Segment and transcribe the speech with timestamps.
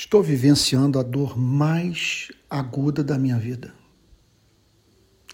[0.00, 3.74] Estou vivenciando a dor mais aguda da minha vida.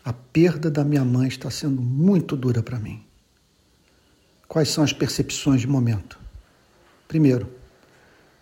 [0.02, 3.04] A perda da minha mãe está sendo muito dura para mim.
[4.48, 6.18] Quais são as percepções de momento?
[7.06, 7.46] Primeiro,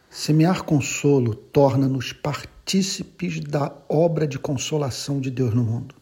[0.08, 5.92] semear consolo torna-nos partícipes da obra de consolação de Deus no mundo.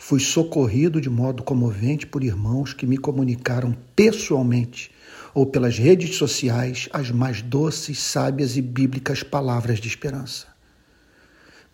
[0.00, 4.90] Fui socorrido de modo comovente por irmãos que me comunicaram pessoalmente
[5.34, 10.46] ou pelas redes sociais as mais doces, sábias e bíblicas palavras de esperança.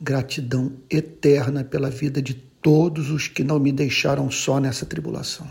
[0.01, 5.47] Gratidão eterna pela vida de todos os que não me deixaram só nessa tribulação.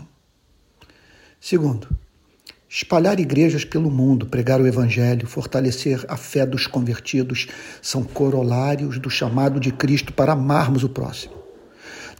[1.38, 1.88] Segundo,
[2.68, 7.46] espalhar igrejas pelo mundo, pregar o evangelho, fortalecer a fé dos convertidos
[7.82, 11.36] são corolários do chamado de Cristo para amarmos o próximo.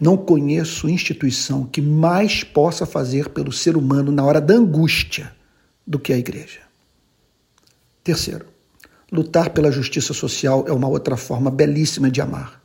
[0.01, 5.38] Não conheço instituição que mais possa fazer pelo ser humano na hora da angústia
[5.89, 6.61] do que a igreja.
[8.05, 8.45] Terceiro,
[9.11, 12.63] lutar pela justiça social é uma outra forma belíssima de amar.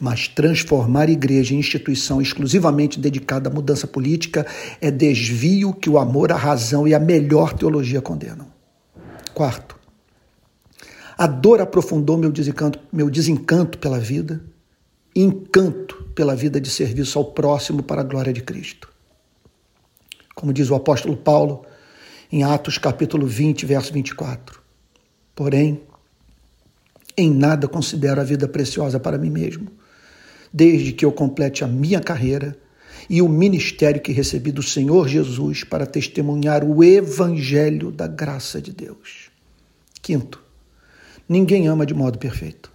[0.00, 4.44] Mas transformar a igreja em instituição exclusivamente dedicada à mudança política
[4.80, 8.46] é desvio que o amor, a razão e a melhor teologia condenam.
[9.32, 9.76] Quarto,
[11.16, 14.42] a dor aprofundou meu desencanto, meu desencanto pela vida,
[15.14, 18.88] encanto pela vida de serviço ao próximo para a glória de Cristo.
[20.34, 21.64] Como diz o apóstolo Paulo,
[22.30, 24.60] em Atos capítulo 20, verso 24.
[25.34, 25.80] Porém,
[27.16, 29.70] em nada considero a vida preciosa para mim mesmo,
[30.52, 32.56] desde que eu complete a minha carreira
[33.08, 38.72] e o ministério que recebi do Senhor Jesus para testemunhar o evangelho da graça de
[38.72, 39.30] Deus.
[40.00, 40.42] Quinto,
[41.28, 42.72] ninguém ama de modo perfeito.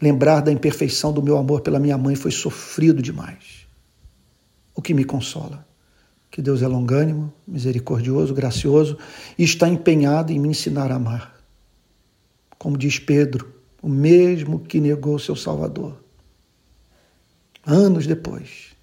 [0.00, 3.66] Lembrar da imperfeição do meu amor pela minha mãe foi sofrido demais.
[4.74, 5.66] O que me consola
[6.36, 8.98] que Deus é longânimo, misericordioso, gracioso
[9.38, 11.34] e está empenhado em me ensinar a amar.
[12.58, 15.98] Como diz Pedro, o mesmo que negou seu Salvador.
[17.64, 18.76] Anos depois,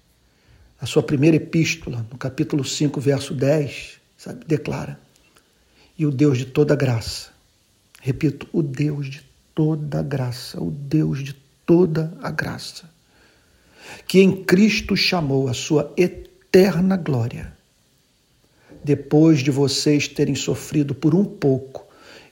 [0.80, 4.98] a sua primeira epístola, no capítulo 5, verso 10, sabe, declara:
[5.96, 7.30] E o Deus de toda graça,
[8.00, 9.22] repito, o Deus de
[9.54, 11.34] toda graça, o Deus de
[11.64, 12.90] toda a graça,
[14.08, 17.53] que em Cristo chamou a sua eterna glória.
[18.84, 21.86] Depois de vocês terem sofrido por um pouco,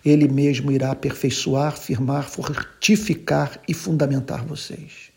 [0.04, 5.10] ele mesmo irá aperfeiçoar, firmar, fortificar e fundamentar vocês.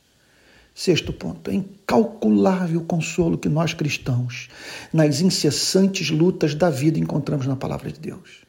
[0.73, 4.49] Sexto ponto, é incalculável o consolo que nós cristãos,
[4.93, 8.45] nas incessantes lutas da vida, encontramos na palavra de Deus.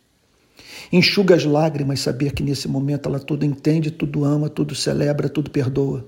[0.93, 5.51] Enxuga as lágrimas saber que nesse momento ela tudo entende, tudo ama, tudo celebra, tudo
[5.51, 6.07] perdoa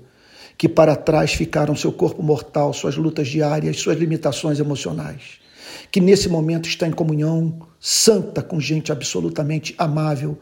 [0.59, 5.39] que para trás ficaram seu corpo mortal, suas lutas diárias, suas limitações emocionais,
[5.91, 10.37] que nesse momento está em comunhão santa com gente absolutamente amável,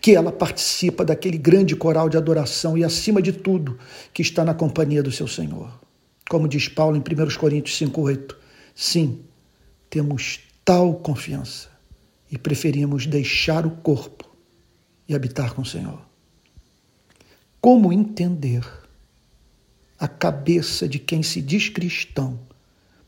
[0.00, 3.78] que ela participa daquele grande coral de adoração e, acima de tudo,
[4.12, 5.70] que está na companhia do seu Senhor.
[6.28, 8.34] Como diz Paulo em 1 Coríntios 5,8:
[8.74, 9.20] sim,
[9.90, 11.68] temos tal confiança
[12.30, 14.30] e preferimos deixar o corpo
[15.08, 16.00] e habitar com o Senhor.
[17.60, 18.66] Como entender
[19.98, 22.40] a cabeça de quem se diz cristão,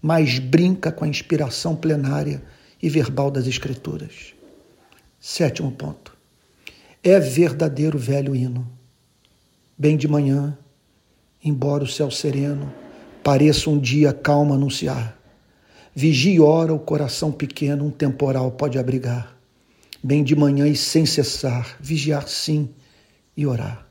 [0.04, 2.42] mas brinca com a inspiração plenária
[2.82, 4.34] e verbal das Escrituras.
[5.19, 6.15] Sétimo ponto.
[7.03, 8.70] É verdadeiro velho hino.
[9.78, 10.59] Bem de manhã,
[11.42, 12.70] embora o céu sereno
[13.22, 15.19] pareça um dia calmo anunciar.
[15.94, 19.34] Vigie ora o coração pequeno, um temporal pode abrigar.
[20.03, 22.69] Bem de manhã e sem cessar, vigiar sim
[23.34, 23.88] e orar.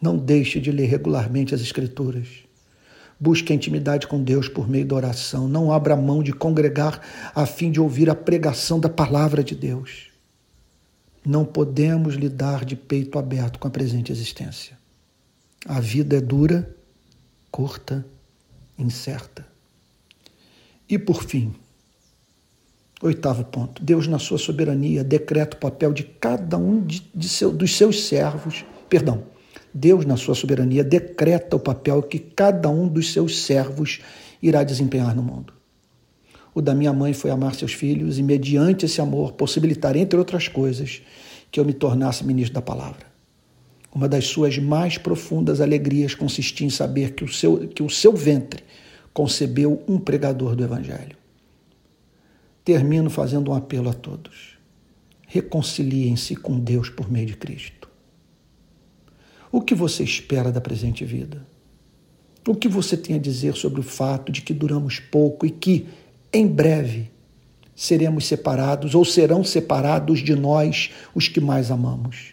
[0.00, 2.26] Não deixe de ler regularmente as Escrituras.
[3.22, 5.46] Busque a intimidade com Deus por meio da oração.
[5.46, 7.00] Não abra mão de congregar
[7.32, 10.10] a fim de ouvir a pregação da palavra de Deus.
[11.24, 14.76] Não podemos lidar de peito aberto com a presente existência.
[15.64, 16.74] A vida é dura,
[17.48, 18.04] curta,
[18.76, 19.46] incerta.
[20.88, 21.54] E por fim,
[23.00, 27.52] oitavo ponto: Deus, na sua soberania, decreta o papel de cada um de, de seu,
[27.52, 29.30] dos seus servos, perdão,
[29.74, 34.00] Deus, na sua soberania, decreta o papel que cada um dos seus servos
[34.42, 35.54] irá desempenhar no mundo.
[36.54, 40.48] O da minha mãe foi amar seus filhos e, mediante esse amor, possibilitar, entre outras
[40.48, 41.00] coisas,
[41.50, 43.06] que eu me tornasse ministro da palavra.
[43.94, 48.14] Uma das suas mais profundas alegrias consistia em saber que o seu, que o seu
[48.14, 48.62] ventre
[49.12, 51.16] concebeu um pregador do Evangelho.
[52.64, 54.58] Termino fazendo um apelo a todos.
[55.26, 57.81] Reconciliem-se com Deus por meio de Cristo.
[59.52, 61.46] O que você espera da presente vida?
[62.48, 65.86] O que você tem a dizer sobre o fato de que duramos pouco e que,
[66.32, 67.10] em breve,
[67.76, 72.32] seremos separados ou serão separados de nós os que mais amamos.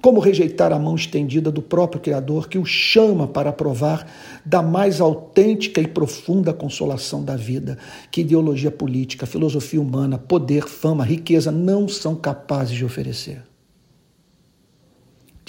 [0.00, 4.10] Como rejeitar a mão estendida do próprio Criador que o chama para provar
[4.42, 7.76] da mais autêntica e profunda consolação da vida,
[8.10, 13.49] que ideologia política, filosofia humana, poder, fama, riqueza não são capazes de oferecer?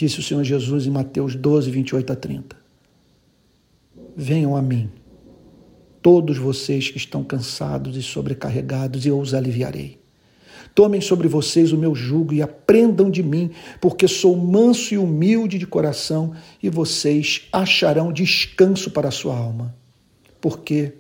[0.02, 2.56] Disse o Senhor Jesus em Mateus 12, 28 a 30.
[4.18, 4.90] Venham a mim,
[6.02, 10.00] todos vocês que estão cansados e sobrecarregados, e eu os aliviarei.
[10.74, 15.60] Tomem sobre vocês o meu jugo e aprendam de mim, porque sou manso e humilde
[15.60, 16.34] de coração,
[16.64, 19.76] e vocês acharão descanso para a sua alma.
[20.42, 20.96] Porque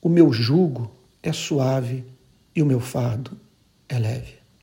[0.00, 2.04] o meu jugo é suave
[2.54, 3.36] e o meu fardo
[3.88, 4.41] é leve.